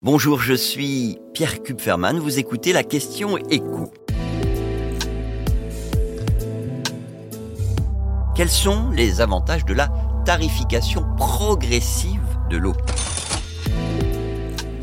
[0.00, 3.92] Bonjour, je suis Pierre Kupferman, vous écoutez la question écho.
[8.36, 9.88] Quels sont les avantages de la
[10.24, 12.74] tarification progressive de l'eau?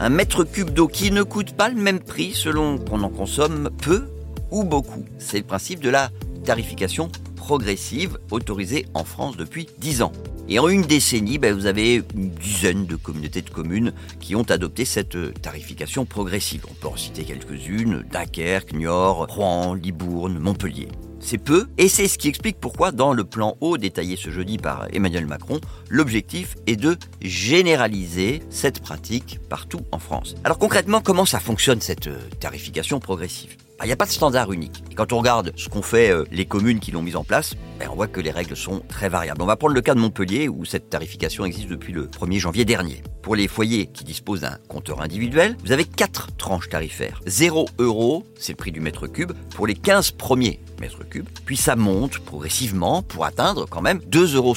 [0.01, 3.69] Un mètre cube d'eau qui ne coûte pas le même prix selon qu'on en consomme
[3.81, 4.09] peu
[4.51, 5.05] ou beaucoup.
[5.17, 6.09] C'est le principe de la
[6.43, 10.11] tarification progressive autorisée en France depuis 10 ans.
[10.47, 14.43] Et en une décennie, ben, vous avez une dizaine de communautés de communes qui ont
[14.43, 16.65] adopté cette euh, tarification progressive.
[16.69, 20.87] On peut en citer quelques-unes, Dunkerque, Niort, Rouen, Libourne, Montpellier.
[21.19, 24.59] C'est peu, et c'est ce qui explique pourquoi dans le plan haut détaillé ce jeudi
[24.59, 30.35] par Emmanuel Macron, l'objectif est de généraliser cette pratique partout en France.
[30.43, 33.57] Alors concrètement, comment ça fonctionne cette euh, tarification progressive?
[33.83, 34.83] Il n'y a pas de standard unique.
[34.95, 37.89] Quand on regarde ce qu'ont fait euh, les communes qui l'ont mise en place, ben,
[37.91, 39.41] on voit que les règles sont très variables.
[39.41, 42.65] On va prendre le cas de Montpellier où cette tarification existe depuis le 1er janvier
[42.65, 43.03] dernier.
[43.21, 47.19] Pour les foyers qui disposent d'un compteur individuel, vous avez quatre tranches tarifaires.
[47.25, 51.27] 0 euros, c'est le prix du mètre cube, pour les 15 premiers mètres cubes.
[51.45, 54.55] Puis ça monte progressivement pour atteindre quand même 2,70 euros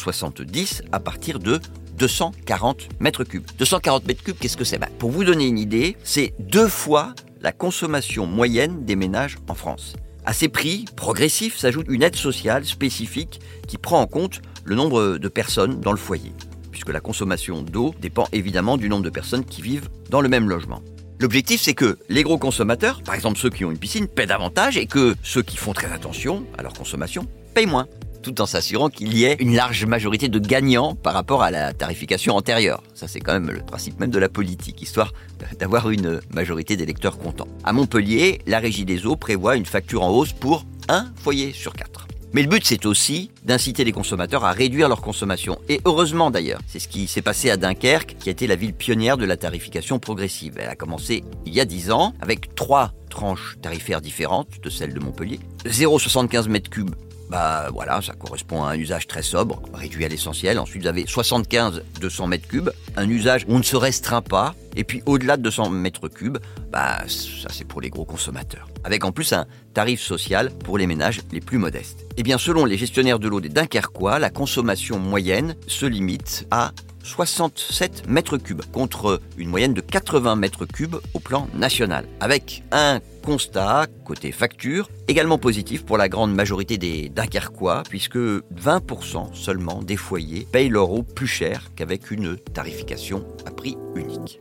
[0.93, 1.61] à partir de
[1.99, 3.45] 240 mètres cubes.
[3.59, 4.79] 240 mètres cubes, qu'est-ce que c'est?
[4.79, 9.55] Ben, Pour vous donner une idée, c'est deux fois la consommation moyenne des ménages en
[9.55, 9.95] France.
[10.25, 15.17] À ces prix progressifs s'ajoute une aide sociale spécifique qui prend en compte le nombre
[15.17, 16.33] de personnes dans le foyer,
[16.71, 20.49] puisque la consommation d'eau dépend évidemment du nombre de personnes qui vivent dans le même
[20.49, 20.83] logement.
[21.21, 24.77] L'objectif, c'est que les gros consommateurs, par exemple ceux qui ont une piscine, paient davantage
[24.77, 27.89] et que ceux qui font très attention à leur consommation payent moins
[28.23, 31.73] tout en s'assurant qu'il y ait une large majorité de gagnants par rapport à la
[31.73, 32.83] tarification antérieure.
[32.95, 35.13] Ça, c'est quand même le principe même de la politique, histoire
[35.59, 37.49] d'avoir une majorité d'électeurs contents.
[37.65, 41.73] À Montpellier, la Régie des eaux prévoit une facture en hausse pour un foyer sur
[41.73, 42.09] quatre.
[42.35, 45.59] Mais le but, c'est aussi d'inciter les consommateurs à réduire leur consommation.
[45.71, 48.75] Et heureusement d'ailleurs, c'est ce qui s'est passé à Dunkerque, qui a été la ville
[48.75, 50.59] pionnière de la tarification progressive.
[50.59, 54.93] Elle a commencé il y a 10 ans, avec trois tranches tarifaires différentes de celles
[54.93, 55.41] de Montpellier.
[55.65, 60.59] 0,75 m3 bah voilà, ça correspond à un usage très sobre, réduit à l'essentiel.
[60.59, 64.55] Ensuite, vous avez 75 200 mètres cubes, un usage où on ne se restreint pas.
[64.77, 66.39] Et puis au-delà de 200 mètres cubes,
[66.71, 68.69] bah ça c'est pour les gros consommateurs.
[68.85, 72.07] Avec en plus un tarif social pour les ménages les plus modestes.
[72.17, 76.73] Eh bien selon les gestionnaires de l'eau des Dunkerquois, la consommation moyenne se limite à
[77.09, 82.07] 67 mètres cubes contre une moyenne de 80 mètres cubes au plan national.
[82.21, 89.35] Avec un constat, côté facture, également positif pour la grande majorité des Dunkerquois, puisque 20%
[89.35, 94.41] seulement des foyers payent leur eau plus cher qu'avec une tarification à prix unique.